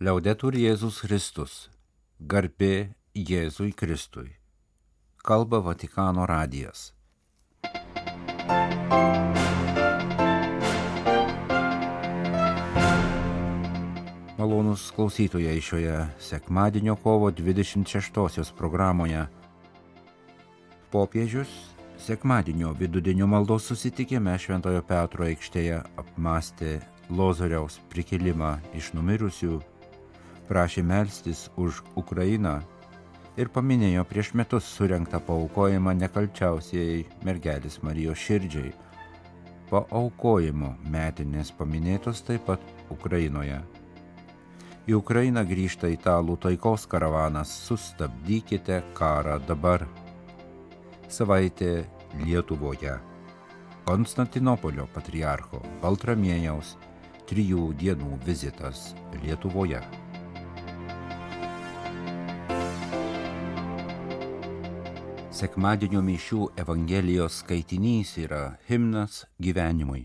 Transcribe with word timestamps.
Liaudetur 0.00 0.54
Jėzus 0.56 1.02
Kristus. 1.04 1.54
Garbė 2.24 2.94
Jėzui 3.12 3.74
Kristui. 3.76 4.30
Kalba 5.20 5.58
Vatikano 5.60 6.24
radijas. 6.24 6.94
Malonus 14.38 14.86
klausytojai 14.96 15.60
šioje 15.60 15.98
sekmadienio 16.16 16.94
kovo 16.96 17.28
26 17.28 18.54
programoje. 18.56 19.26
Popiežius 20.88 21.52
sekmadienio 22.00 22.72
vidudienio 22.72 23.28
maldos 23.28 23.68
susitikime 23.68 24.38
Šventojo 24.40 24.80
Petro 24.80 25.28
aikštėje 25.28 25.82
apmastė 26.00 26.78
Lozoriaus 27.12 27.76
prikelimą 27.92 28.54
iš 28.80 28.94
numirusių 28.96 29.60
prašė 30.50 30.82
melstis 30.82 31.46
už 31.54 31.80
Ukrainą 32.00 32.58
ir 33.38 33.50
paminėjo 33.54 34.02
prieš 34.10 34.32
metus 34.34 34.66
surenktą 34.66 35.20
paukojimą 35.22 35.94
nekalčiausiai 36.02 37.04
mergelis 37.26 37.78
Marijos 37.86 38.18
širdžiai. 38.18 38.72
Paaukojimo 39.70 40.72
metinės 40.90 41.52
paminėtos 41.54 42.24
taip 42.26 42.48
pat 42.48 42.64
Ukrainoje. 42.90 43.60
Į 44.90 44.96
Ukrainą 44.98 45.44
grįžta 45.46 45.86
italų 45.92 46.34
taikos 46.42 46.88
karavanas 46.90 47.52
Sustabdykite 47.68 48.80
karą 48.98 49.38
dabar. 49.46 49.86
Savaitė 51.06 51.84
Lietuvoje. 52.24 52.98
Konstantinopolio 53.86 54.88
patriarcho 54.94 55.62
Baltramiejaus 55.82 56.74
trijų 57.30 57.70
dienų 57.78 58.18
vizitas 58.26 58.90
Lietuvoje. 59.22 59.82
Sekmadienio 65.40 66.02
mišių 66.04 66.50
Evangelijos 66.60 67.38
skaitinys 67.40 68.10
yra 68.20 68.58
himnas 68.68 69.22
gyvenimui. 69.40 70.02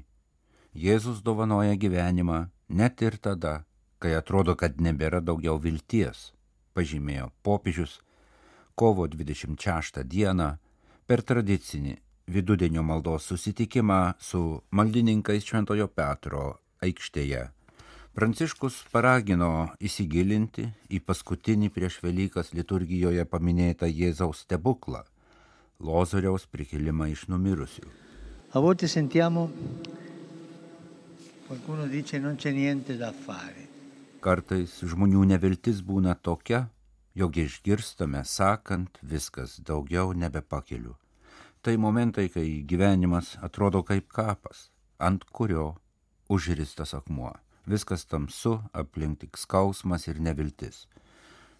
Jėzus 0.71 1.17
dovanoja 1.25 1.73
gyvenimą 1.75 2.37
net 2.69 3.01
ir 3.03 3.17
tada, 3.19 3.65
kai 3.99 4.13
atrodo, 4.15 4.53
kad 4.55 4.77
nebėra 4.79 5.19
daugiau 5.19 5.57
vilties, 5.59 6.29
pažymėjo 6.71 7.25
popiežius 7.43 7.97
kovo 8.79 9.09
26 9.11 10.05
dieną 10.13 10.47
per 11.03 11.23
tradicinį 11.31 11.97
vidudienio 12.31 12.85
maldos 12.87 13.27
susitikimą 13.27 14.13
su 14.19 14.61
maldininkais 14.71 15.43
Šventojo 15.49 15.89
Petro 15.91 16.45
aikštėje. 16.87 17.41
Pranciškus 18.15 18.77
paragino 18.95 19.51
įsigilinti 19.83 20.69
į 20.95 21.03
paskutinį 21.03 21.73
prieš 21.75 21.99
Velykas 22.07 22.53
liturgijoje 22.55 23.27
paminėtą 23.27 23.91
Jėzaus 23.91 24.45
stebuklą 24.47 25.03
Lozoriaus 25.79 26.45
prikilimą 26.47 27.09
iš 27.11 27.27
numirusių. 27.27 27.87
A 28.55 28.59
volte 28.59 28.87
sentiamo 28.87 29.49
qualcuno 31.47 31.87
dice 31.87 32.19
non 32.19 32.35
c'è 32.35 32.51
niente 32.51 32.97
da 32.97 33.11
fare. 33.11 33.67
Kartais 34.23 34.79
žmonių 34.81 35.25
neviltis 35.27 35.83
būna 35.83 36.15
tokia, 36.15 36.69
jog 37.13 37.35
išgirstame 37.37 38.23
sakant 38.25 38.97
viskas 39.03 39.59
daugiau 39.59 40.13
nebepakeliu. 40.13 40.95
Tai 41.61 41.75
momentai, 41.77 42.29
kai 42.29 42.63
gyvenimas 42.65 43.35
atrodo 43.41 43.83
kaip 43.83 44.07
kapas, 44.07 44.69
ant 44.97 45.25
kurio 45.29 45.75
užristas 46.29 46.93
akmuo. 46.93 47.33
Viskas 47.65 48.05
tamsu, 48.05 48.61
aplink 48.73 49.19
tik 49.19 49.37
skausmas 49.37 50.07
ir 50.07 50.19
neviltis. 50.21 50.85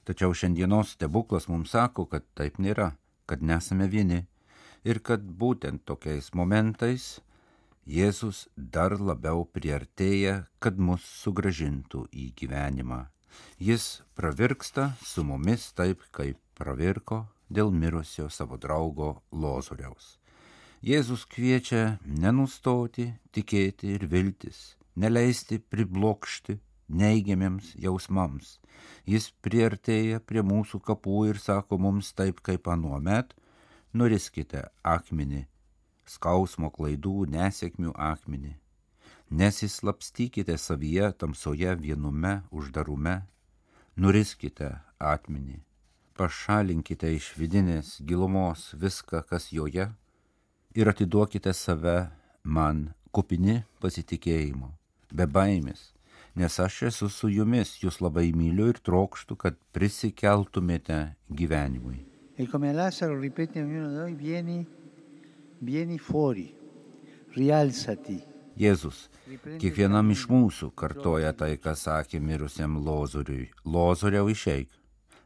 Tačiau 0.06 0.34
šiandienos 0.34 0.94
stebuklas 0.94 1.48
mums 1.50 1.74
sako, 1.74 2.06
kad 2.06 2.24
taip 2.38 2.62
nėra 2.62 2.94
kad 3.26 3.42
nesame 3.42 3.88
vieni 3.92 4.26
ir 4.86 5.02
kad 5.02 5.23
būtent 5.23 5.86
tokiais 5.86 6.31
momentais 6.34 7.19
Jėzus 7.86 8.47
dar 8.58 8.96
labiau 8.97 9.44
priartėja, 9.46 10.47
kad 10.58 10.80
mus 10.81 11.03
sugražintų 11.22 12.08
į 12.09 12.31
gyvenimą. 12.40 13.03
Jis 13.62 14.02
pravirksta 14.18 14.96
su 15.06 15.22
mumis 15.22 15.68
taip, 15.78 16.02
kaip 16.09 16.40
pravirko 16.58 17.28
dėl 17.53 17.69
mirusio 17.69 18.25
savo 18.34 18.58
draugo 18.58 19.22
Lozoriaus. 19.30 20.16
Jėzus 20.81 21.28
kviečia 21.30 22.00
nenustoti, 22.06 23.12
tikėti 23.30 23.94
ir 24.00 24.07
viltis, 24.09 24.75
neleisti 24.97 25.59
priblokšti 25.62 26.57
neigiamiems 26.90 27.73
jausmams. 27.81 28.59
Jis 29.06 29.31
priartėja 29.46 30.19
prie 30.19 30.44
mūsų 30.46 30.81
kapų 30.85 31.25
ir 31.31 31.41
sako 31.41 31.79
mums 31.81 32.12
taip 32.13 32.41
kaip 32.46 32.68
anuomet, 32.72 33.34
nuriskite 33.94 34.66
akmenį, 34.84 35.45
skausmo 36.06 36.72
klaidų, 36.74 37.25
nesėkmių 37.31 37.95
akmenį. 37.95 38.56
Nesislapstykite 39.29 40.57
savyje 40.62 41.09
tamsoje 41.18 41.72
vienume, 41.81 42.44
uždarume, 42.53 43.24
nuriskite 43.97 44.75
akmenį, 45.01 45.62
pašalinkite 46.18 47.09
iš 47.16 47.31
vidinės 47.40 47.95
gilumos 48.06 48.74
viską, 48.78 49.24
kas 49.25 49.50
joje, 49.51 49.90
ir 50.75 50.91
atiduokite 50.91 51.53
save 51.57 52.12
man 52.44 52.91
kupini 53.16 53.63
pasitikėjimo, 53.81 54.69
be 55.16 55.25
baimės, 55.25 55.95
nes 56.35 56.59
aš 56.59 56.81
esu 56.90 57.09
su 57.09 57.29
jumis, 57.31 57.78
jūs 57.81 58.01
labai 58.03 58.29
myliu 58.35 58.69
ir 58.73 58.81
trokštų, 58.84 59.38
kad 59.40 59.57
prisikeltumėte 59.75 61.16
gyvenimui. 61.31 62.03
E 62.38 62.47
come 62.51 62.73
Lazzaro 62.73 63.16
ripete 63.19 63.63
ognuno 63.63 63.90
di 63.90 63.96
noi, 63.96 64.13
vieni, 64.13 64.66
vieni 65.63 65.97
fuori, 65.97 66.50
rialzati. 67.35 68.19
Jėzus 68.59 69.06
kiekvienam 69.59 70.12
iš 70.13 70.25
mūsų 70.31 70.69
kartoja 70.79 71.34
tai, 71.35 71.56
ką 71.59 71.74
sakė 71.75 72.19
mirusiam 72.24 72.78
Lozoriui. 72.84 73.50
Lozoriau 73.63 74.29
išeik, 74.31 74.69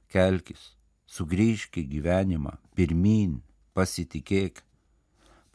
kelkis, 0.10 0.72
sugrįžk 1.10 1.82
į 1.82 1.86
gyvenimą, 1.96 2.56
pirmin, 2.78 3.40
pasitikėk, 3.78 4.64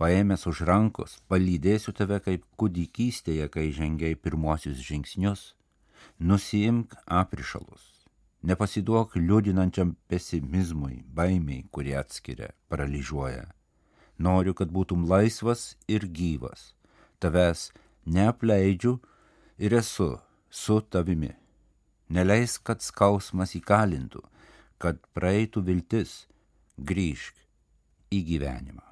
paėmęs 0.00 0.47
už 0.50 0.65
rankos, 0.69 1.19
palydėsiu 1.31 1.94
tave 1.97 2.21
kaip 2.25 2.44
kūdikystėje, 2.59 3.49
kai 3.53 3.71
žengiai 3.75 4.16
pirmosius 4.19 4.82
žingsnius, 4.82 5.53
nusiimk 6.19 6.94
aprišalus, 7.06 7.84
nepasiduok 8.43 9.16
liūdinančiam 9.19 9.94
pesimizmui, 10.10 11.03
baimiai, 11.15 11.65
kurie 11.71 11.97
atskiria, 12.00 12.53
paralyžiuoja. 12.69 13.49
Noriu, 14.19 14.55
kad 14.55 14.71
būtum 14.71 15.09
laisvas 15.10 15.75
ir 15.91 16.06
gyvas, 16.06 16.72
tavęs 17.19 17.71
neapleidžiu 18.06 19.00
ir 19.59 19.75
esu 19.81 20.15
su 20.50 20.78
tavimi. 20.81 21.32
Neleis, 22.15 22.59
kad 22.61 22.84
skausmas 22.84 23.56
įkalintų, 23.59 24.22
kad 24.78 25.00
praeitų 25.16 25.65
viltis, 25.66 26.25
grįžk 26.78 27.41
į 28.12 28.22
gyvenimą. 28.28 28.84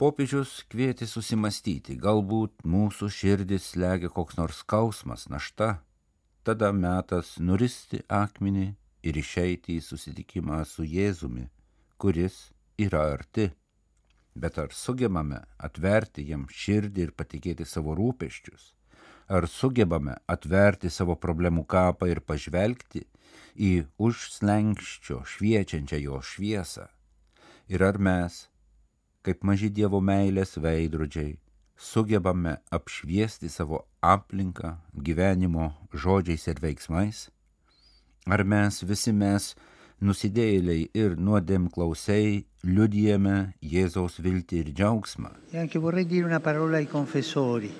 Popiežius 0.00 0.62
kvietė 0.72 1.04
susimastyti, 1.04 1.92
galbūt 2.00 2.62
mūsų 2.64 3.10
širdis 3.12 3.66
slegia 3.74 4.08
koks 4.08 4.38
nors 4.38 4.62
skausmas, 4.62 5.26
našta, 5.28 5.82
tada 6.40 6.70
metas 6.72 7.34
nuristi 7.36 8.00
akmenį 8.08 8.64
ir 9.04 9.18
išeiti 9.20 9.76
į 9.76 9.82
susitikimą 9.84 10.62
su 10.64 10.86
Jėzumi, 10.88 11.44
kuris 12.00 12.38
yra 12.80 13.02
arti. 13.12 13.50
Bet 14.32 14.56
ar 14.62 14.72
sugebame 14.72 15.42
atverti 15.68 16.24
jam 16.30 16.46
širdį 16.48 17.04
ir 17.04 17.12
patikėti 17.12 17.68
savo 17.68 17.92
rūpeščius? 17.98 18.70
Ar 19.28 19.44
sugebame 19.52 20.14
atverti 20.24 20.88
savo 20.88 21.18
problemų 21.20 21.66
kapą 21.68 22.08
ir 22.08 22.22
pažvelgti 22.24 23.04
į 23.68 23.74
užslengščio 24.00 25.20
šviečiančią 25.34 26.00
jo 26.06 26.22
šviesą? 26.24 26.88
Ir 27.68 27.84
ar 27.84 28.00
mes 28.00 28.46
kaip 29.26 29.44
maži 29.44 29.68
Dievo 29.68 30.00
meilės 30.00 30.56
veidrodžiai, 30.60 31.34
sugebame 31.76 32.56
apšviesti 32.72 33.48
savo 33.52 33.82
aplinką 34.00 34.76
gyvenimo 34.94 35.72
žodžiais 35.92 36.46
ir 36.48 36.60
veiksmais? 36.62 37.28
Ar 38.28 38.44
mes 38.44 38.80
visi 38.84 39.12
mes, 39.16 39.54
nusidėjėliai 40.00 40.88
ir 40.96 41.16
nuodėm 41.16 41.68
klausiai, 41.72 42.44
liudijame 42.64 43.52
Jėzaus 43.60 44.20
viltį 44.24 44.62
ir 44.62 44.72
džiaugsmą? 44.76 45.34
E 45.52 45.60
anche 45.60 45.80
vorrei 45.80 46.04
dire 46.04 46.28
una 46.28 46.40
parola 46.40 46.78
ai 46.78 46.88
confessori, 46.88 47.72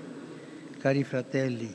cari 0.81 1.05
fratelli. 1.05 1.71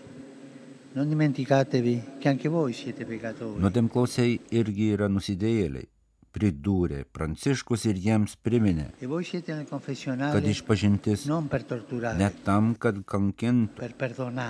Non 0.95 1.09
dimenticatevi 1.09 2.03
che 2.19 2.29
anche 2.29 2.47
voi 2.47 2.73
siete 2.73 3.03
peccatori. 3.05 3.59
Nuodėm 3.59 3.89
klausiai 3.91 4.39
irgi 4.55 4.93
yra 4.95 5.09
nusidėjėliai 5.11 5.89
pridūrė 6.35 7.03
Pranciškus 7.15 7.85
ir 7.89 7.99
jiems 8.01 8.35
priminė, 8.43 8.89
kad 8.99 10.47
išpažintis 10.51 11.25
non 11.31 11.47
per 11.51 11.63
torturare, 11.67 12.19
ne 12.19 12.29
tam, 12.43 12.73
kad 12.75 12.99
kankintų, 13.07 13.89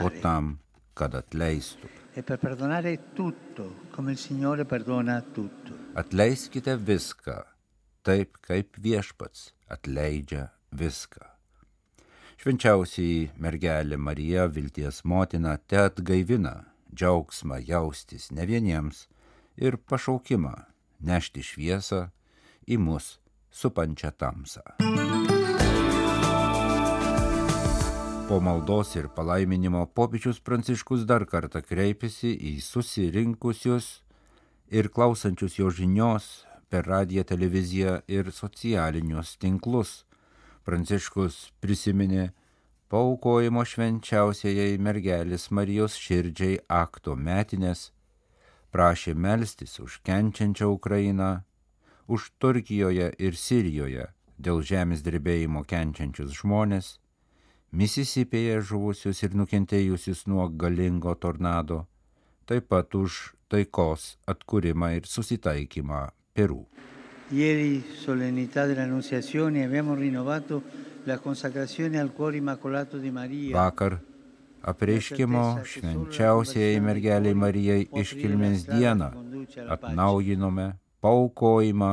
o 0.01 0.11
tam, 0.23 0.55
kad 0.97 1.17
atleistų. 1.21 1.91
e. 5.69 5.77
Atleiskite 5.99 6.77
viską, 6.79 7.41
taip 8.07 8.39
kaip 8.47 8.79
viešpats 8.81 9.51
atleidžia 9.71 10.49
viską. 10.71 11.27
Švenčiausiai 12.41 13.31
mergelė 13.41 13.97
Marija, 13.97 14.45
vilties 14.51 15.03
motina, 15.07 15.55
te 15.57 15.79
atgaivina 15.85 16.63
džiaugsmą 16.95 17.59
jaustis 17.67 18.29
ne 18.31 18.45
vieniems 18.47 19.05
ir 19.59 19.77
pašaukimą 19.77 20.55
nešti 20.99 21.43
šviesą 21.43 22.07
į 22.67 22.79
mus 22.81 23.15
supančią 23.55 24.11
tamsą. 24.19 24.63
Po 28.25 28.39
maldos 28.41 28.95
ir 28.97 29.07
palaiminimo 29.13 29.85
popiežius 29.93 30.39
Pranciškus 30.41 31.05
dar 31.05 31.27
kartą 31.29 31.61
kreipėsi 31.61 32.33
į 32.33 32.57
susirinkusius 32.65 33.89
ir 34.73 34.89
klausančius 34.89 35.59
jo 35.59 35.69
žinios 35.69 36.45
per 36.69 36.87
radiją, 36.89 37.23
televiziją 37.23 37.99
ir 38.09 38.31
socialinius 38.33 39.35
tinklus. 39.37 40.03
Pranciškus 40.65 41.51
prisiminė 41.61 42.31
paukojimo 42.89 43.61
švenčiausiai 43.61 44.73
mergelės 44.81 45.51
Marijos 45.53 45.95
širdžiai 46.01 46.57
akto 46.65 47.13
metinės, 47.15 47.91
prašė 48.75 49.15
melstis 49.15 49.79
už 49.79 50.01
kenčiančią 50.03 50.67
Ukrainą, 50.75 51.31
už 52.11 52.27
Turkijoje 52.43 53.07
ir 53.17 53.39
Sirijoje 53.39 54.09
dėl 54.35 54.59
žemės 54.59 55.03
drebėjimo 55.05 55.63
kenčiančius 55.63 56.35
žmonės, 56.41 56.97
Misisipėje 57.75 58.61
žuvusius 58.63 59.19
ir 59.25 59.33
nukentėjusius 59.35 60.21
nuo 60.31 60.45
galingo 60.47 61.11
tornado, 61.19 61.81
taip 62.47 62.69
pat 62.71 62.95
už 62.95 63.33
taikos 63.51 64.13
atkūrimą 64.31 64.93
ir 64.95 65.09
susitaikymą 65.11 66.05
Peru. 66.31 66.61
Ieri, 67.35 67.83
solennità 67.99 68.63
dell'Annunciazione, 68.69 69.65
abbiamo 69.65 69.95
rinnovato 69.95 70.61
la 71.03 71.17
consacrazione 71.19 71.99
al 71.99 72.13
cuore 72.13 72.37
immacolato 72.37 72.97
di 72.97 73.11
Maria. 73.11 73.57
Vakar 73.59 73.99
apreiškimo 74.71 75.45
švenčiausiai 75.71 76.81
mergeliai 76.81 77.37
Marijai 77.37 77.85
iškilmės 78.01 78.65
dieną 78.69 79.11
atnaujinome 79.75 80.67
paukojimą 81.05 81.91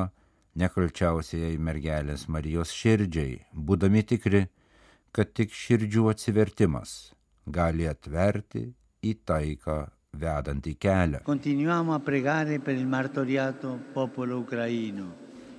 nekalčiausiai 0.59 1.57
mergelės 1.59 2.27
Marijos 2.29 2.73
širdžiai, 2.77 3.41
būdami 3.53 4.05
tikri, 4.09 4.47
kad 5.13 5.33
tik 5.37 5.53
širdžių 5.53 6.09
atsivertimas 6.13 7.13
gali 7.47 7.89
atverti 7.89 8.69
į 9.05 9.15
taiką 9.29 9.79
vedantį 10.13 10.75
kelią. 10.81 11.23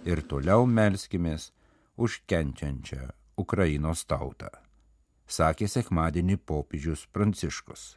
Ir 0.03 0.21
toliau 0.29 0.65
melskimės 0.67 1.51
už 1.97 2.21
kenčiančią 2.27 3.07
Ukrainos 3.37 4.05
tautą, 4.05 4.49
sakė 5.33 5.67
sekmadienį 5.71 6.37
popiežius 6.45 7.07
Pranciškus. 7.13 7.93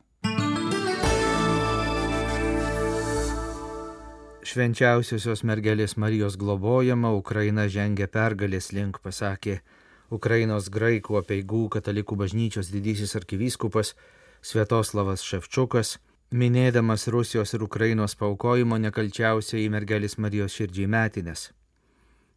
Švenčiausiosios 4.47 5.43
mergelės 5.43 5.97
Marijos 5.99 6.37
globojama 6.38 7.11
Ukraina 7.19 7.67
žengia 7.67 8.06
pergalės 8.06 8.71
link, 8.73 9.00
pasakė 9.03 9.59
Ukrainos 10.17 10.69
graikų 10.71 11.19
apieigų 11.19 11.65
katalikų 11.75 12.17
bažnyčios 12.21 12.71
didysis 12.71 13.17
arkivyskupas 13.19 13.97
Svietoslavas 14.47 15.25
Ševčiukas, 15.27 15.97
minėdamas 16.31 17.09
Rusijos 17.11 17.56
ir 17.59 17.65
Ukrainos 17.67 18.15
paukojimo 18.15 18.79
nekalčiausiai 18.79 19.67
į 19.67 19.73
mergelės 19.75 20.15
Marijos 20.23 20.55
širdžiai 20.55 20.93
metinės. 20.94 21.49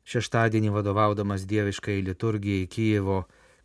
Šeštadienį 0.10 0.74
vadovaudamas 0.74 1.45
dieviškai 1.45 2.00
liturgijai 2.07 2.66
Kyjevo 2.74 3.19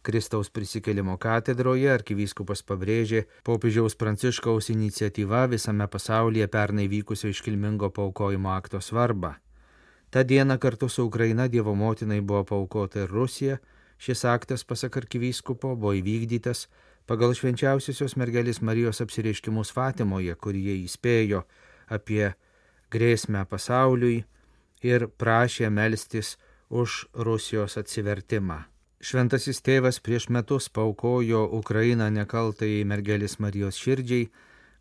Kristaus 0.04 0.50
prisikelimo 0.52 1.14
katedroje 1.16 1.88
arkivyskupas 1.88 2.60
pabrėžė 2.68 3.22
popiežiaus 3.48 3.94
Pranciškaus 3.96 4.66
iniciatyva 4.74 5.46
visame 5.48 5.86
pasaulyje 5.88 6.48
pernai 6.52 6.84
vykusio 6.92 7.30
iškilmingo 7.32 7.88
paukojimo 7.88 8.50
akto 8.52 8.82
svarbą. 8.84 9.30
Ta 10.12 10.22
diena 10.22 10.58
kartu 10.60 10.90
su 10.92 11.06
Ukraina 11.08 11.46
Dievo 11.48 11.72
motinai 11.74 12.20
buvo 12.20 12.42
paukota 12.50 13.00
ir 13.06 13.14
Rusija, 13.16 13.56
šis 13.96 14.24
aktas, 14.28 14.66
pasak 14.68 15.00
arkivyskupo, 15.00 15.72
buvo 15.72 15.94
įvykdytas 15.96 16.66
pagal 17.08 17.32
švenčiausiosios 17.32 18.18
mergelės 18.20 18.60
Marijos 18.60 19.00
apsireiškimus 19.00 19.72
Fatimoje, 19.72 20.36
kurie 20.36 20.76
įspėjo 20.82 21.46
apie 21.88 22.34
grėsmę 22.92 23.46
pasauliui 23.48 24.20
ir 24.84 25.08
prašė 25.08 25.72
melstis 25.72 26.36
už 26.68 27.06
Rusijos 27.16 27.80
atsivertimą. 27.80 28.73
Šventasis 29.04 29.58
tėvas 29.60 29.98
prieš 30.00 30.30
metus 30.32 30.70
paukojo 30.76 31.42
Ukrainą 31.58 32.06
nekaltai 32.08 32.86
mergelės 32.88 33.34
Marijos 33.44 33.76
širdžiai, 33.76 34.30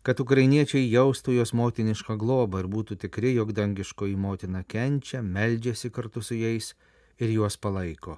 kad 0.00 0.22
ukrainiečiai 0.24 0.86
jaustų 0.88 1.34
jos 1.34 1.52
motinišką 1.52 2.16
globą 2.22 2.62
ir 2.62 2.68
būtų 2.72 2.96
tikri, 3.02 3.34
jog 3.36 3.52
dangiškoji 3.58 4.16
motina 4.16 4.62
kenčia, 4.64 5.20
meldžiasi 5.20 5.92
kartu 5.92 6.24
su 6.24 6.38
jais 6.40 6.70
ir 7.20 7.34
juos 7.36 7.60
palaiko. 7.60 8.16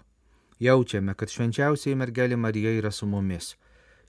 Jaučiame, 0.62 1.16
kad 1.18 1.34
švenčiausiai 1.34 1.98
mergelė 1.98 2.38
Marija 2.38 2.76
yra 2.78 2.94
su 2.94 3.10
mumis. 3.10 3.56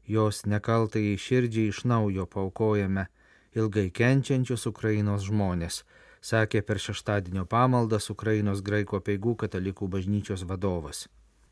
Jos 0.06 0.46
nekaltai 0.46 1.18
širdžiai 1.18 1.74
iš 1.74 1.84
naujo 1.90 2.30
paukojame 2.30 3.10
ilgai 3.58 3.90
kenčiančius 3.90 4.70
Ukrainos 4.70 5.26
žmonės, 5.32 5.82
sakė 6.22 6.62
per 6.62 6.78
šeštadienio 6.78 7.50
pamaldas 7.50 8.14
Ukrainos 8.14 8.62
graikų 8.62 9.02
peigų 9.02 9.40
katalikų 9.48 9.96
bažnyčios 9.98 10.46
vadovas. 10.46 11.08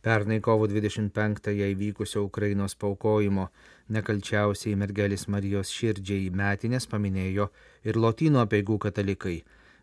Pernai 0.06 0.42
kovo 0.42 0.68
25-ąją 0.68 1.66
įvykusio 1.74 2.22
Ukrainos 2.24 2.76
paukojimo 2.76 3.48
nekalčiausiai 3.90 4.76
mergelis 4.78 5.24
Marijos 5.34 5.72
širdžiai 5.74 6.28
metinės 6.30 6.86
paminėjo 6.92 7.48
ir 7.90 7.98
Lotynų 7.98 8.44
apieigų 8.44 8.78
katalikai. 8.86 9.40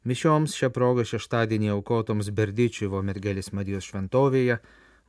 Mišioms 0.07 0.55
šią 0.61 0.71
progą 0.77 1.03
šeštadienį 1.11 1.73
aukotoms 1.75 2.31
Berdičiuvo 2.39 3.03
mergelis 3.03 3.51
Marijos 3.51 3.91
šventovėje 3.91 4.61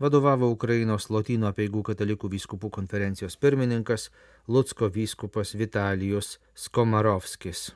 vadovavo 0.01 0.49
Ukrainos 0.55 1.11
Lotynų 1.13 1.51
apieigų 1.51 1.85
katalikų 1.91 2.33
vyskupų 2.33 2.73
konferencijos 2.79 3.37
pirmininkas 3.37 4.09
Lutsko 4.49 4.89
vyskupas 4.97 5.53
Vitalijus 5.53 6.39
Skomarovskis. 6.57 7.69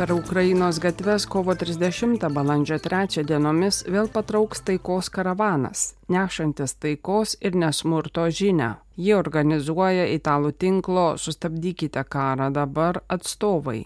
Per 0.00 0.12
Ukrainos 0.12 0.78
gatves 0.80 1.26
kovo 1.26 1.52
30 1.54 2.28
balandžio 2.32 2.78
3 2.80 3.20
dienomis 3.28 3.82
vėl 3.84 4.06
patrauks 4.08 4.62
taikos 4.64 5.10
karavanas, 5.12 5.82
nešantis 6.08 6.72
taikos 6.80 7.34
ir 7.44 7.58
nesmurto 7.62 8.24
žinę. 8.38 8.68
Jį 8.96 9.12
organizuoja 9.18 10.06
italų 10.14 10.54
tinklo 10.56 11.04
Sustabdykite 11.20 12.04
karą 12.14 12.48
dabar 12.48 13.02
atstovai. 13.16 13.82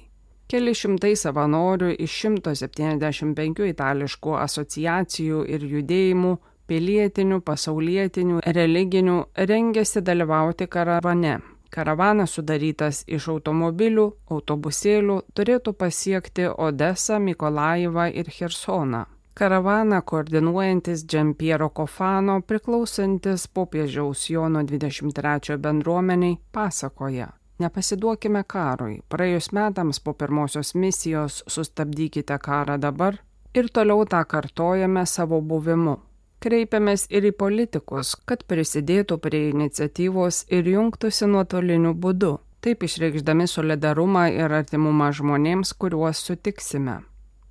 Keli 0.47 0.77
šimtai 0.79 1.17
savanorių 1.19 1.91
iš 2.07 2.15
175 2.29 3.67
itališkų 3.73 4.37
asociacijų 4.45 5.43
ir 5.51 5.67
judėjimų 5.73 6.37
pilietinių, 6.71 7.41
pasaulietinių, 7.43 8.39
religinių 8.61 9.19
rengiasi 9.51 10.07
dalyvauti 10.13 10.71
karavane. 10.71 11.41
Karavanas 11.75 12.37
sudarytas 12.37 13.01
iš 13.11 13.25
automobilių, 13.33 14.05
autobusėlių 14.31 15.17
turėtų 15.35 15.73
pasiekti 15.75 16.47
Odesą, 16.47 17.19
Mikolajivą 17.19 18.05
ir 18.15 18.31
Hersoną. 18.37 19.01
Karavaną 19.35 19.99
koordinuojantis 20.07 21.03
Džempiero 21.11 21.69
Kofano 21.75 22.39
priklausantis 22.47 23.49
popiežiaus 23.49 24.29
Jono 24.31 24.63
23 24.63 25.59
bendruomeniai 25.59 26.39
pasakoja. 26.53 27.33
Nepasiduokime 27.59 28.45
karui. 28.47 29.01
Praėjus 29.11 29.51
metams 29.51 29.99
po 29.99 30.15
pirmosios 30.15 30.75
misijos 30.79 31.43
sustabdykite 31.51 32.39
karą 32.39 32.79
dabar 32.79 33.19
ir 33.55 33.75
toliau 33.75 34.07
tą 34.07 34.23
kartojame 34.31 35.07
savo 35.07 35.43
buvimu 35.43 35.99
kreipiamės 36.45 37.07
ir 37.11 37.31
į 37.31 37.33
politikus, 37.41 38.15
kad 38.29 38.45
prisidėtų 38.51 39.19
prie 39.25 39.49
iniciatyvos 39.53 40.45
ir 40.53 40.69
jungtųsi 40.69 41.31
nuotoliniu 41.31 41.95
būdu, 41.97 42.37
taip 42.65 42.85
išreikšdami 42.85 43.49
solidarumą 43.49 44.29
ir 44.37 44.53
artimumą 44.61 45.11
žmonėms, 45.17 45.75
kuriuos 45.81 46.21
sutiksime. 46.29 47.01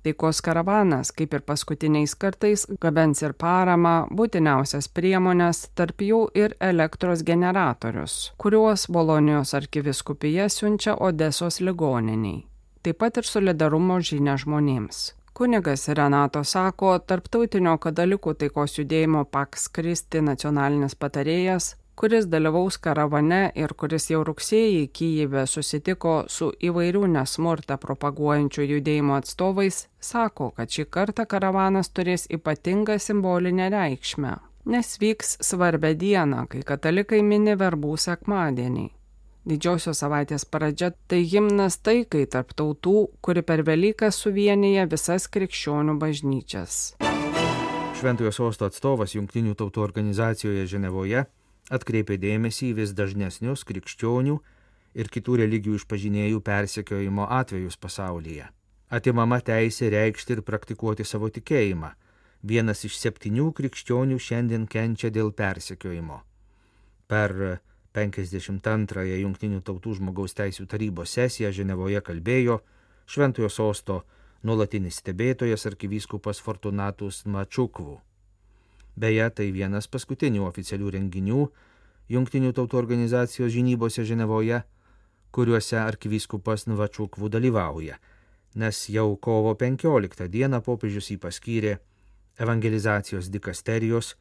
Taikos 0.04 0.42
karavanas, 0.44 1.08
kaip 1.16 1.32
ir 1.32 1.42
paskutiniais 1.48 2.12
kartais, 2.20 2.66
gabens 2.82 3.22
ir 3.24 3.32
paramą, 3.40 3.94
būtiniausias 4.12 4.90
priemonės, 4.92 5.62
tarp 5.78 6.04
jų 6.04 6.26
ir 6.36 6.58
elektros 6.60 7.24
generatorius, 7.24 8.34
kuriuos 8.36 8.84
Bolonijos 8.92 9.54
arkiviskupija 9.56 10.50
siunčia 10.52 10.98
Odesos 11.00 11.62
ligoniniai. 11.64 12.42
Taip 12.84 13.00
pat 13.00 13.16
ir 13.16 13.24
solidarumo 13.24 13.96
žinia 14.04 14.36
žmonėms. 14.36 15.14
Kunigas 15.34 15.88
Renato 15.88 16.44
sako, 16.46 16.92
tarptautinio 17.02 17.72
katalikų 17.82 18.36
taikos 18.38 18.76
judėjimo 18.78 19.24
Paks 19.34 19.64
Kristi 19.74 20.20
nacionalinis 20.22 20.94
patarėjas, 20.94 21.72
kuris 21.98 22.28
dalyvaus 22.30 22.78
karavane 22.78 23.40
ir 23.58 23.74
kuris 23.74 24.06
jau 24.12 24.22
rugsėjį 24.28 24.86
Kyjive 24.94 25.42
susitiko 25.50 26.14
su 26.30 26.52
įvairių 26.70 27.10
nesmurtą 27.16 27.80
propaguojančių 27.82 28.70
judėjimo 28.76 29.18
atstovais, 29.18 29.88
sako, 29.98 30.52
kad 30.54 30.70
šį 30.70 30.86
kartą 30.94 31.26
karavanas 31.26 31.90
turės 31.90 32.30
ypatingą 32.30 33.00
simbolinę 33.02 33.72
reikšmę, 33.74 34.36
nes 34.70 34.98
vyks 35.02 35.40
svarbę 35.50 35.96
dieną, 35.98 36.46
kai 36.46 36.62
katalikai 36.62 37.24
mini 37.26 37.58
verbų 37.58 37.98
sekmadienį. 38.06 38.92
Didžiosios 39.44 39.98
savaitės 40.00 40.46
pradžia 40.48 40.88
tai 41.04 41.18
himnas 41.28 41.76
taikai 41.84 42.22
tarp 42.32 42.54
tautų, 42.56 43.10
kuri 43.20 43.42
per 43.44 43.60
Velyką 43.66 44.08
suvienyje 44.08 44.86
visas 44.88 45.26
krikščionių 45.28 45.98
bažnyčias. 46.00 46.94
Šventojo 48.00 48.32
sosto 48.32 48.64
atstovas 48.64 49.12
Junktinių 49.12 49.52
tautų 49.60 49.84
organizacijoje 49.84 50.64
Ženevoje 50.72 51.26
atkreipė 51.72 52.16
dėmesį 52.20 52.70
į 52.70 52.76
vis 52.78 52.94
dažnesnius 52.96 53.66
krikščionių 53.68 54.38
ir 54.96 55.12
kitų 55.12 55.36
religijų 55.42 55.76
išpažinėjų 55.82 56.40
persekiojimo 56.44 57.28
atvejus 57.28 57.76
pasaulyje. 57.76 58.48
Atimama 58.88 59.42
teisė 59.44 59.92
reikšti 59.92 60.38
ir 60.38 60.42
praktikuoti 60.48 61.04
savo 61.04 61.28
tikėjimą. 61.28 61.92
Vienas 62.44 62.84
iš 62.88 62.96
septynių 63.00 63.52
krikščionių 63.56 64.16
šiandien 64.20 64.64
kenčia 64.72 65.12
dėl 65.12 65.32
persekiojimo. 65.36 66.22
Per 67.12 67.60
52-ąją 67.94 69.18
Junktinių 69.22 69.60
tautų 69.62 69.94
žmogaus 70.00 70.34
teisų 70.34 70.66
tarybos 70.70 71.14
sesiją 71.14 71.52
Ženevoje 71.54 72.00
kalbėjo 72.02 72.58
Šventojo 73.06 73.50
sosto 73.52 74.00
nuolatinis 74.42 74.98
stebėtojas 75.00 75.66
arkivyskupas 75.70 76.40
Fortunatus 76.42 77.22
Mačukvų. 77.24 78.00
Beje, 78.96 79.28
tai 79.30 79.50
vienas 79.54 79.88
paskutinių 79.90 80.44
oficialių 80.48 80.90
renginių 80.98 81.46
Junktinių 82.10 82.52
tautų 82.52 82.78
organizacijos 82.82 83.52
žinybose 83.54 84.04
Ženevoje, 84.04 84.60
kuriuose 85.34 85.78
arkivyskupas 85.80 86.66
Nvačukvų 86.68 87.30
dalyvauja, 87.32 87.96
nes 88.54 88.84
jau 88.92 89.16
kovo 89.16 89.54
15 89.58 90.28
dieną 90.30 90.60
popiežius 90.62 91.10
jį 91.10 91.16
paskyrė 91.22 91.78
evangelizacijos 92.38 93.30
dikasterijos 93.32 94.14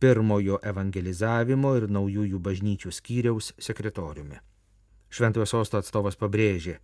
pirmojo 0.00 0.58
evangelizavimo 0.64 1.74
ir 1.76 1.88
naujųjų 1.92 2.38
bažnyčių 2.40 2.92
skyriaus 2.96 3.52
sekretoriumi. 3.60 4.38
Šventojo 5.10 5.46
sosto 5.46 5.80
atstovas 5.80 6.16
pabrėžė, 6.16 6.78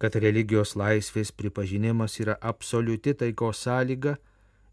kad 0.00 0.16
religijos 0.16 0.76
laisvės 0.78 1.32
pripažinimas 1.32 2.18
yra 2.22 2.36
absoliuti 2.40 3.14
taikos 3.22 3.64
sąlyga 3.66 4.16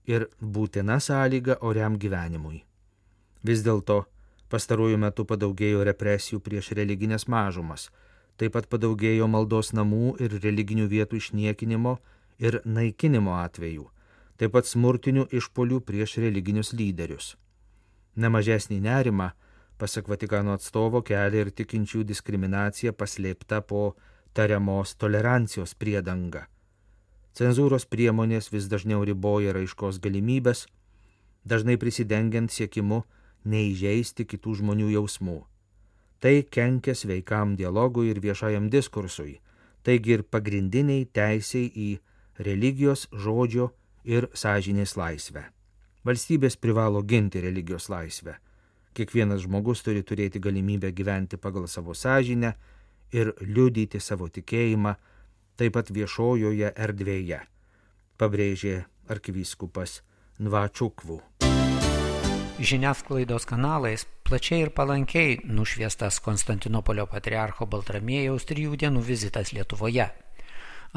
ir 0.08 0.28
būtina 0.42 1.00
sąlyga 1.04 1.58
oriam 1.70 1.98
gyvenimui. 2.00 2.62
Vis 3.44 3.64
dėlto 3.66 4.04
pastaruoju 4.54 5.00
metu 5.02 5.26
padaugėjo 5.28 5.84
represijų 5.88 6.40
prieš 6.44 6.72
religinės 6.80 7.28
mažumas, 7.28 7.90
taip 8.38 8.54
pat 8.56 8.70
padaugėjo 8.72 9.28
maldos 9.28 9.74
namų 9.74 10.16
ir 10.24 10.38
religinių 10.44 10.88
vietų 10.94 11.20
išniekinimo 11.24 11.98
ir 12.40 12.62
naikinimo 12.66 13.36
atvejų, 13.42 13.90
taip 14.38 14.54
pat 14.56 14.70
smurtinių 14.70 15.28
išpolių 15.42 15.82
prieš 15.82 16.18
religinius 16.24 16.74
lyderius. 16.78 17.36
Nemažesnį 18.18 18.80
nerimą, 18.82 19.32
pasak 19.78 20.08
Vatikano 20.10 20.56
atstovo, 20.58 21.04
kelia 21.06 21.46
ir 21.46 21.52
tikinčių 21.54 22.04
diskriminacija 22.10 22.94
paslėpta 22.98 23.62
po 23.62 23.96
tariamos 24.34 24.96
tolerancijos 24.98 25.76
priedanga. 25.78 26.48
Cenzūros 27.38 27.86
priemonės 27.86 28.50
vis 28.50 28.66
dažniau 28.72 29.04
riboja 29.06 29.54
raiškos 29.54 30.00
galimybės, 30.02 30.66
dažnai 31.46 31.78
prisidengiant 31.78 32.50
siekimu 32.50 33.04
neįžeisti 33.46 34.26
kitų 34.26 34.56
žmonių 34.62 34.90
jausmų. 34.96 35.38
Tai 36.18 36.34
kenkia 36.50 36.96
sveikam 36.98 37.54
dialogui 37.60 38.10
ir 38.10 38.22
viešajam 38.24 38.72
diskursui, 38.74 39.38
taigi 39.86 40.18
ir 40.18 40.26
pagrindiniai 40.26 41.06
teisiai 41.06 41.70
į 41.70 41.92
religijos, 42.50 43.06
žodžio 43.14 43.70
ir 44.04 44.30
sąžinės 44.34 44.98
laisvę. 44.98 45.46
Valstybės 46.08 46.56
privalo 46.56 47.02
ginti 47.04 47.42
religijos 47.44 47.90
laisvę. 47.92 48.38
Kiekvienas 48.96 49.42
žmogus 49.44 49.82
turi 49.84 50.06
turėti 50.08 50.40
galimybę 50.40 50.94
gyventi 50.96 51.38
pagal 51.38 51.68
savo 51.68 51.92
sąžinę 51.94 52.54
ir 53.12 53.34
liudyti 53.42 54.00
savo 54.00 54.30
tikėjimą 54.32 54.94
taip 55.60 55.74
pat 55.76 55.92
viešojoje 55.92 56.72
erdvėje, 56.76 57.42
pabrėžė 58.18 58.78
arkivyskupas 59.12 60.02
Nvačiukvų. 60.40 61.18
Žiniasklaidos 62.58 63.46
kanalais 63.50 64.06
plačiai 64.30 64.64
ir 64.68 64.72
palankiai 64.78 65.42
nušviestas 65.44 66.22
Konstantinopolio 66.24 67.08
patriarcho 67.10 67.68
Baltramėjaus 67.68 68.48
trijų 68.50 68.80
dienų 68.86 69.04
vizitas 69.12 69.52
Lietuvoje. 69.58 70.08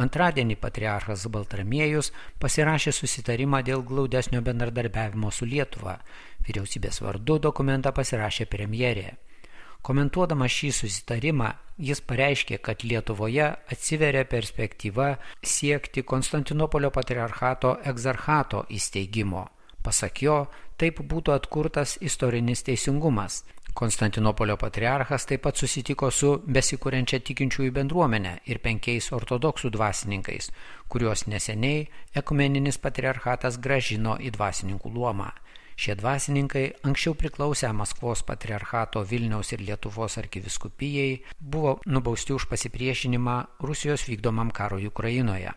Antradienį 0.01 0.57
patriarchas 0.57 1.27
Baltramiejus 1.29 2.11
pasirašė 2.41 2.93
susitarimą 2.97 3.61
dėl 3.67 3.83
glaudesnio 3.85 4.41
bendradarbiavimo 4.47 5.33
su 5.35 5.49
Lietuva. 5.49 5.99
Vyriausybės 6.47 7.03
vardu 7.05 7.37
dokumentą 7.49 7.93
pasirašė 7.93 8.47
premjerė. 8.49 9.11
Komentuodama 9.85 10.49
šį 10.53 10.71
susitarimą, 10.77 11.51
jis 11.91 12.01
pareiškė, 12.05 12.59
kad 12.65 12.85
Lietuvoje 12.85 13.47
atsiveria 13.75 14.27
perspektyva 14.29 15.15
siekti 15.55 16.05
Konstantinopolio 16.05 16.91
patriarchato 16.93 17.77
egzarchato 17.93 18.67
įsteigimo. 18.77 19.47
Pasak 19.85 20.21
jo, 20.25 20.43
taip 20.81 21.01
būtų 21.13 21.33
atkurtas 21.33 21.97
istorinis 22.05 22.65
teisingumas, 22.65 23.43
Konstantinopolio 23.75 24.57
patriarchas 24.57 25.25
taip 25.31 25.45
pat 25.47 25.61
susitiko 25.61 26.11
su 26.11 26.33
besikūrenčia 26.47 27.21
tikinčiųjų 27.23 27.73
bendruomenė 27.77 28.33
ir 28.51 28.59
penkiais 28.65 29.13
ortodoksų 29.15 29.71
dvasininkais, 29.77 30.51
kuriuos 30.91 31.27
neseniai 31.31 31.87
ekumeninis 32.23 32.81
patriarchatas 32.83 33.61
gražino 33.63 34.17
į 34.19 34.35
dvasininkų 34.35 34.91
luomą. 34.97 35.31
Šie 35.81 35.95
dvasininkai 35.97 36.67
anksčiau 36.85 37.15
priklausę 37.17 37.71
Maskvos 37.73 38.21
patriarchato 38.29 39.01
Vilniaus 39.01 39.55
ir 39.55 39.63
Lietuvos 39.65 40.19
arkiviskupijai 40.21 41.23
buvo 41.41 41.79
nubausti 41.87 42.37
už 42.37 42.51
pasipriešinimą 42.51 43.37
Rusijos 43.65 44.05
vykdomam 44.11 44.51
karui 44.53 44.91
Ukrainoje. 44.91 45.55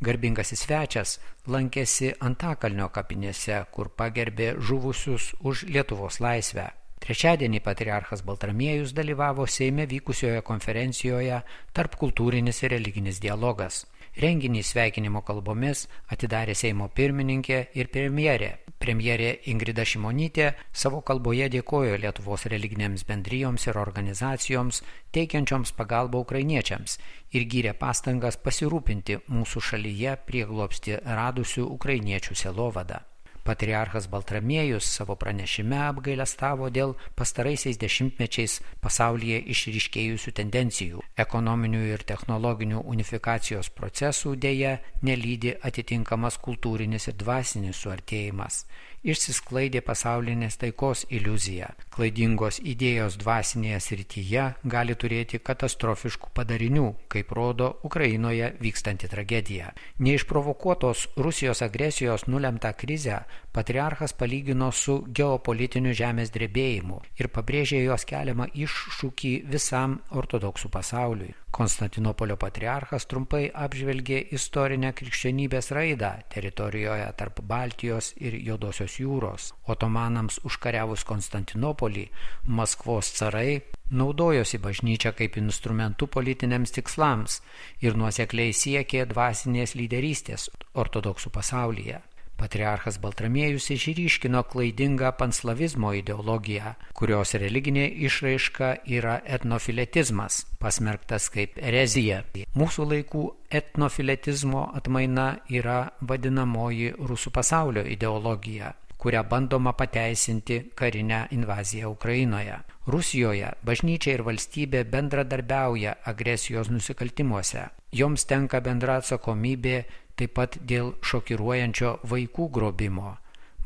Garbingasis 0.00 0.64
svečias 0.64 1.18
lankėsi 1.48 2.14
Antakalnio 2.20 2.88
kapinėse, 2.88 3.60
kur 3.72 3.88
pagerbė 3.88 4.54
žuvusius 4.60 5.34
už 5.40 5.68
Lietuvos 5.68 6.20
laisvę. 6.20 6.70
Trečiadienį 7.04 7.60
patriarchas 7.62 8.22
Baltramiejus 8.26 8.94
dalyvavo 8.96 9.46
Seime 9.46 9.84
vykusioje 9.86 10.40
konferencijoje 10.42 11.42
Tarp 11.76 11.98
kultūrinis 12.00 12.62
ir 12.64 12.72
religinis 12.72 13.20
dialogas. 13.22 13.84
Renginį 14.16 14.62
sveikinimo 14.64 15.20
kalbomis 15.20 15.82
atidarė 16.14 16.54
Seimo 16.56 16.88
pirmininkė 16.88 17.58
ir 17.76 17.90
premjerė. 17.92 18.48
Premjerė 18.80 19.28
Ingrida 19.52 19.84
Šimonytė 19.88 20.46
savo 20.72 21.02
kalboje 21.10 21.50
dėkojo 21.52 21.98
Lietuvos 22.00 22.46
religinėms 22.52 23.04
bendrijoms 23.08 23.66
ir 23.68 23.80
organizacijoms 23.80 24.80
teikiančioms 25.16 25.72
pagalbą 25.76 26.22
ukrainiečiams 26.24 26.96
ir 27.32 27.44
gyrė 27.52 27.74
pastangas 27.80 28.40
pasirūpinti 28.40 29.20
mūsų 29.28 29.64
šalyje 29.70 30.16
prieglopsti 30.30 30.96
radusių 31.04 31.68
ukrainiečių 31.76 32.40
selovadą. 32.44 33.02
Patriarchas 33.46 34.08
Baltramiejus 34.10 34.88
savo 34.98 35.14
pranešime 35.20 35.78
apgailestavo 35.86 36.66
dėl 36.74 36.96
pastaraisiais 37.18 37.78
dešimtmečiais 37.78 38.58
pasaulyje 38.82 39.38
išryškėjusių 39.54 40.34
tendencijų. 40.40 41.04
Ekonominių 41.26 41.84
ir 41.92 42.02
technologinių 42.10 42.82
unifikacijos 42.94 43.70
procesų 43.78 44.34
dėja 44.46 44.76
nelydi 45.06 45.54
atitinkamas 45.70 46.40
kultūrinis 46.48 47.06
ir 47.12 47.18
dvasinis 47.22 47.84
suartėjimas 47.86 48.64
išsisklaidė 49.06 49.82
pasaulinės 49.86 50.58
taikos 50.60 51.04
iliuzija. 51.14 51.70
Klaidingos 51.94 52.58
idėjos 52.72 53.16
dvasinėje 53.20 53.78
srityje 53.84 54.46
gali 54.74 54.96
turėti 54.98 55.40
katastrofiškų 55.48 56.32
padarinių, 56.36 56.88
kaip 57.12 57.32
rodo 57.38 57.70
Ukrainoje 57.86 58.52
vykstanti 58.60 59.10
tragedija. 59.12 59.72
Neišprovokuotos 60.02 61.06
Rusijos 61.16 61.62
agresijos 61.62 62.26
nulemtą 62.26 62.72
krizę 62.74 63.22
patriarchas 63.56 64.12
palygino 64.12 64.68
su 64.72 64.98
geopolitiniu 65.18 65.94
žemės 65.96 66.32
drebėjimu 66.34 67.00
ir 67.20 67.30
pabrėžė 67.32 67.82
jos 67.86 68.04
keliamą 68.08 68.50
iššūkį 68.52 69.32
visam 69.52 70.00
ortodoksų 70.12 70.70
pasauliui. 70.74 71.34
Konstantinopolio 71.56 72.36
patriarchas 72.36 73.06
trumpai 73.08 73.46
apžvelgė 73.64 74.18
istorinę 74.36 74.90
krikščionybės 74.98 75.70
raidą 75.72 76.10
teritorijoje 76.34 77.06
tarp 77.16 77.40
Baltijos 77.52 78.10
ir 78.20 78.36
Jodosios 78.44 78.98
jūros. 79.00 79.46
Otomanams 79.72 80.36
užkariavus 80.44 81.06
Konstantinopolį, 81.08 82.10
Maskvos 82.58 83.08
carai 83.16 83.62
naudojosi 83.90 84.60
bažnyčia 84.60 85.14
kaip 85.16 85.38
instrumentu 85.40 86.10
politiniams 86.18 86.76
tikslams 86.76 87.40
ir 87.80 87.96
nuosekliai 87.96 88.52
siekė 88.52 89.06
dvasinės 89.14 89.72
lyderystės 89.80 90.50
ortodoksų 90.74 91.32
pasaulyje. 91.38 92.02
Patriarchas 92.36 92.98
Baltramiejus 93.00 93.70
išryškino 93.74 94.42
klaidingą 94.52 95.12
panslavizmo 95.18 95.92
ideologiją, 95.96 96.74
kurios 96.92 97.34
religinė 97.40 97.86
išraiška 98.08 98.72
yra 98.98 99.18
etnofiletizmas, 99.38 100.42
pasmerktas 100.60 101.30
kaip 101.32 101.56
erezija. 101.56 102.22
Mūsų 102.56 102.88
laikų 102.92 103.26
etnofiletizmo 103.60 104.66
atmaina 104.80 105.28
yra 105.48 105.78
vadinamoji 106.00 106.92
rusų 106.98 107.32
pasaulio 107.38 107.86
ideologija 107.96 108.74
kurią 109.06 109.22
bandoma 109.30 109.72
pateisinti 109.72 110.70
karinę 110.74 111.28
invaziją 111.30 111.90
Ukrainoje. 111.90 112.56
Rusijoje 112.86 113.50
bažnyčia 113.68 114.14
ir 114.16 114.22
valstybė 114.26 114.80
bendradarbiauja 114.90 115.92
agresijos 116.12 116.70
nusikaltimuose. 116.70 117.68
Joms 117.92 118.24
tenka 118.26 118.60
bendra 118.60 118.96
atsakomybė 119.00 119.76
taip 120.16 120.34
pat 120.38 120.58
dėl 120.72 120.94
šokiruojančio 121.04 121.98
vaikų 122.10 122.50
grobimo. 122.56 123.16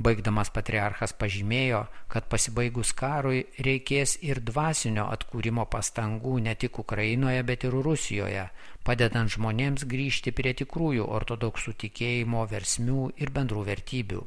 Baigdamas 0.00 0.48
patriarchas 0.48 1.12
pažymėjo, 1.12 1.82
kad 2.08 2.28
pasibaigus 2.32 2.94
karui 2.96 3.42
reikės 3.66 4.16
ir 4.24 4.40
dvasinio 4.40 5.04
atkūrimo 5.12 5.66
pastangų 5.68 6.38
ne 6.46 6.54
tik 6.56 6.78
Ukrainoje, 6.80 7.42
bet 7.44 7.66
ir 7.68 7.76
Rusijoje, 7.84 8.46
padedant 8.86 9.28
žmonėms 9.36 9.84
grįžti 9.84 10.32
prie 10.32 10.54
tikrųjų 10.62 11.04
ortodoksų 11.04 11.76
tikėjimo 11.84 12.46
versmių 12.48 13.10
ir 13.20 13.34
bendrų 13.36 13.66
vertybių. 13.68 14.24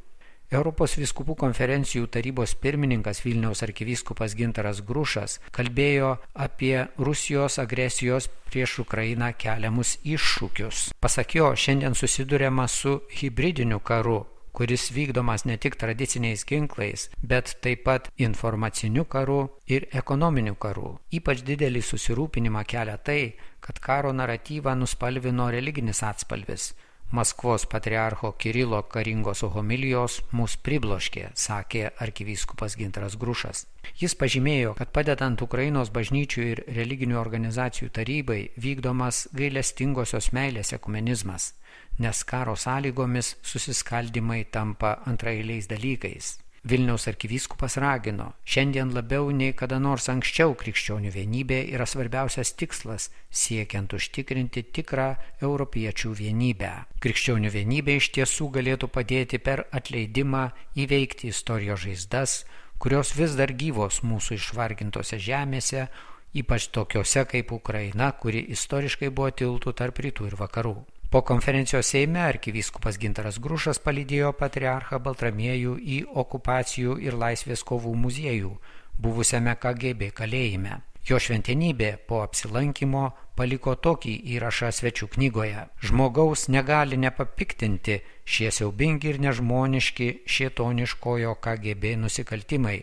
Europos 0.54 0.92
viskupų 0.94 1.34
konferencijų 1.40 2.06
tarybos 2.14 2.52
pirmininkas 2.62 3.24
Vilniaus 3.24 3.64
arkivyskupas 3.66 4.36
Gintaras 4.38 4.82
Grušas 4.86 5.40
kalbėjo 5.56 6.12
apie 6.46 6.86
Rusijos 7.08 7.58
agresijos 7.58 8.28
prieš 8.50 8.76
Ukrainą 8.84 9.32
keliamus 9.34 9.96
iššūkius. 10.06 10.92
Pasak 11.02 11.34
jo, 11.40 11.50
šiandien 11.58 11.98
susidurėma 11.98 12.68
su 12.70 13.00
hybridiniu 13.18 13.80
karu, 13.82 14.20
kuris 14.54 14.86
vykdomas 14.94 15.42
ne 15.50 15.58
tik 15.58 15.74
tradiciniais 15.80 16.46
ginklais, 16.46 17.08
bet 17.18 17.56
taip 17.64 17.82
pat 17.88 18.08
informaciniu 18.14 19.08
karu 19.10 19.40
ir 19.66 19.88
ekonominiu 19.90 20.54
karu. 20.54 21.00
Ypač 21.10 21.42
didelį 21.50 21.82
susirūpinimą 21.82 22.62
kelia 22.62 22.94
tai, 23.02 23.34
kad 23.58 23.82
karo 23.82 24.14
naratyvą 24.14 24.78
nuspalvino 24.78 25.50
religinis 25.50 26.06
atspalvis 26.06 26.74
Maskvos 27.10 27.66
patriarcho 27.66 28.32
Kirilo 28.32 28.82
karingos 28.90 29.42
homilijos 29.42 30.20
mus 30.32 30.56
pribloškė, 30.56 31.28
sakė 31.34 31.90
arkivyskupas 32.06 32.76
Gintaras 32.76 33.16
Grušas. 33.16 33.66
Jis 34.00 34.16
pažymėjo, 34.18 34.74
kad 34.78 34.90
padedant 34.90 35.42
Ukrainos 35.42 35.92
bažnyčių 35.94 36.46
ir 36.52 36.64
religinių 36.78 37.20
organizacijų 37.20 37.90
tarybai 37.94 38.40
vykdomas 38.56 39.28
gailestingosios 39.32 40.32
meilės 40.34 40.74
ekumenizmas, 40.74 41.52
nes 41.98 42.24
karo 42.24 42.56
sąlygomis 42.56 43.36
susiskaldimai 43.42 44.44
tampa 44.50 44.98
antrailiais 45.06 45.70
dalykais. 45.70 46.43
Vilniaus 46.64 47.04
arkivyskupas 47.10 47.74
ragino, 47.76 48.30
šiandien 48.48 48.94
labiau 48.96 49.26
nei 49.36 49.52
kada 49.52 49.76
nors 49.76 50.06
anksčiau 50.08 50.54
krikščionių 50.56 51.10
vienybė 51.12 51.58
yra 51.76 51.84
svarbiausias 51.84 52.54
tikslas 52.56 53.10
siekiant 53.28 53.92
užtikrinti 53.92 54.62
tikrą 54.78 55.10
europiečių 55.44 56.14
vienybę. 56.22 56.70
Krikščionių 57.04 57.52
vienybė 57.52 57.98
iš 58.00 58.08
tiesų 58.16 58.48
galėtų 58.56 58.88
padėti 58.96 59.42
per 59.44 59.66
atleidimą 59.76 60.46
įveikti 60.86 61.28
istorijos 61.34 61.84
žaizdas, 61.84 62.38
kurios 62.80 63.12
vis 63.12 63.36
dar 63.36 63.52
gyvos 63.52 64.00
mūsų 64.00 64.40
išvargintose 64.40 65.20
žemėse, 65.20 65.90
ypač 66.32 66.70
tokiuose 66.72 67.28
kaip 67.28 67.52
Ukraina, 67.52 68.08
kuri 68.16 68.40
istoriškai 68.56 69.12
buvo 69.12 69.28
tiltų 69.36 69.76
tarp 69.76 70.00
rytų 70.00 70.32
ir 70.32 70.40
vakarų. 70.40 70.78
Po 71.14 71.22
konferencijos 71.22 71.86
Seime 71.86 72.18
arkivyskupas 72.26 72.96
Gintaras 72.98 73.36
Grušas 73.38 73.78
palydėjo 73.78 74.32
patriarchą 74.34 74.98
Baltramiejų 75.04 75.74
į 75.96 75.98
okupacijų 76.22 76.96
ir 77.06 77.14
laisvės 77.14 77.62
kovų 77.68 77.92
muziejų, 78.06 78.50
buvusiame 78.98 79.54
KGB 79.62 80.08
kalėjime. 80.18 80.80
Jo 81.04 81.18
šventenybė 81.20 81.90
po 82.08 82.22
apsilankimo 82.24 83.10
paliko 83.36 83.74
tokį 83.76 84.14
įrašą 84.36 84.70
svečių 84.72 85.08
knygoje. 85.16 85.66
Žmogaus 85.84 86.46
negali 86.48 86.96
nepapiktinti 86.96 87.98
šie 88.24 88.48
siaubingi 88.54 89.10
ir 89.12 89.20
nežmoniški 89.20 90.08
šietoniškojo 90.36 91.34
KGB 91.44 91.96
nusikaltimai 92.00 92.78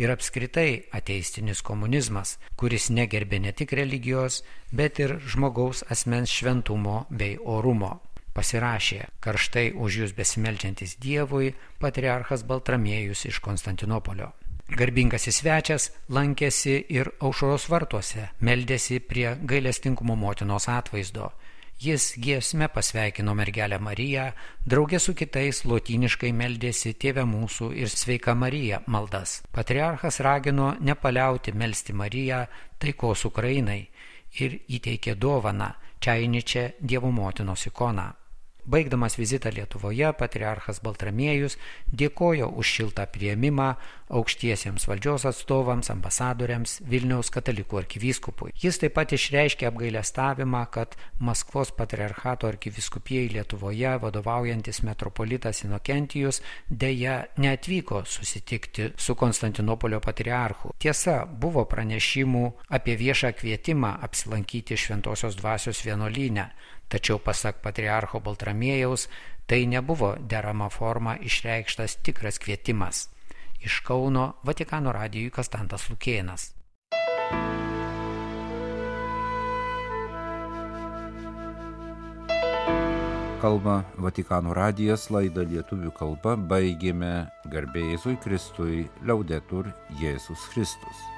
ir 0.00 0.14
apskritai 0.14 0.86
ateistinis 0.96 1.60
komunizmas, 1.60 2.38
kuris 2.56 2.88
negerbė 2.88 3.42
ne 3.44 3.52
tik 3.52 3.76
religijos, 3.76 4.40
bet 4.72 5.02
ir 5.02 5.18
žmogaus 5.20 5.84
asmens 5.92 6.32
šventumo 6.32 7.04
bei 7.10 7.36
orumo. 7.36 7.98
Pasirašė 8.36 9.04
karštai 9.24 9.70
už 9.72 10.00
jūs 10.02 10.16
besimeldžiantis 10.16 10.98
Dievui 11.00 11.54
patriarchas 11.80 12.44
Baltramiejus 12.44 13.24
iš 13.28 13.44
Konstantinopolio. 13.44 14.32
Garbingasis 14.66 15.38
svečias 15.40 15.90
lankėsi 16.10 16.80
ir 16.90 17.12
aušros 17.22 17.68
vartuose, 17.70 18.30
meldėsi 18.42 18.98
prie 18.98 19.36
gailestingumo 19.46 20.16
motinos 20.18 20.66
atvaizdo. 20.68 21.30
Jis 21.78 22.14
giesme 22.18 22.66
pasveikino 22.72 23.34
mergelę 23.36 23.78
Mariją, 23.78 24.30
draugė 24.66 24.98
su 24.98 25.14
kitais 25.14 25.62
lotyniškai 25.68 26.32
meldėsi 26.32 26.94
Tėvę 26.96 27.26
mūsų 27.28 27.70
ir 27.76 27.92
Sveika 27.92 28.34
Marija 28.34 28.80
maldas. 28.86 29.42
Patriarchas 29.52 30.18
ragino 30.24 30.74
nepaliauti 30.80 31.52
melsti 31.52 31.92
Mariją 31.92 32.46
taikos 32.80 33.26
Ukrainai 33.28 33.82
ir 34.40 34.60
įteikė 34.66 35.14
dovaną 35.14 35.74
Čiainičią 36.00 36.70
Dievo 36.80 37.12
motinos 37.12 37.68
ikoną. 37.68 38.08
Baigdamas 38.66 39.14
vizitą 39.18 39.50
Lietuvoje, 39.54 40.10
patriarchas 40.18 40.80
Baltramiejus 40.82 41.54
dėkojo 41.94 42.48
už 42.58 42.72
šiltą 42.78 43.06
prieimimą 43.14 43.74
aukštiesiems 44.10 44.86
valdžios 44.86 45.24
atstovams, 45.26 45.90
ambasadoriams, 45.90 46.80
Vilniaus 46.86 47.30
katalikų 47.34 47.80
arkivyskupui. 47.82 48.52
Jis 48.62 48.78
taip 48.82 48.94
pat 48.98 49.14
išreiškė 49.16 49.68
apgailestavimą, 49.70 50.62
kad 50.74 50.94
Maskvos 51.18 51.72
patriarchato 51.74 52.46
arkivyskupijai 52.50 53.32
Lietuvoje 53.34 53.96
vadovaujantis 54.02 54.82
metropolitas 54.86 55.64
Inokentijus 55.66 56.42
dėja 56.70 57.16
neatvyko 57.42 58.04
susitikti 58.06 58.92
su 58.96 59.16
Konstantinopolio 59.18 60.00
patriarchu. 60.04 60.74
Tiesa, 60.78 61.24
buvo 61.26 61.66
pranešimų 61.70 62.46
apie 62.78 62.98
viešą 62.98 63.32
kvietimą 63.40 63.96
apsilankyti 64.06 64.78
Šventojios 64.78 65.38
dvasios 65.40 65.82
vienolyne, 65.86 66.50
Tačiau 66.88 67.18
pasak 67.18 67.62
patriarcho 67.62 68.20
Baltramiejaus, 68.20 69.08
tai 69.46 69.66
nebuvo 69.66 70.14
derama 70.20 70.68
forma 70.70 71.16
išreikštas 71.18 71.98
tikras 72.02 72.38
kvietimas. 72.38 73.08
Iš 73.60 73.80
Kauno 73.80 74.36
Vatikano 74.44 74.92
radijui 74.92 75.30
Kastantas 75.30 75.88
Lukėnas. 75.90 76.52
Kalba 83.40 83.82
Vatikano 84.00 84.54
radijas 84.56 85.10
laidą 85.12 85.44
lietuvių 85.46 85.92
kalba 85.98 86.38
baigėme 86.50 87.12
garbėjai 87.52 87.92
Jėzui 87.94 88.16
Kristui, 88.24 88.86
liaudetur 89.06 89.68
Jėzus 90.00 90.48
Kristus. 90.54 91.15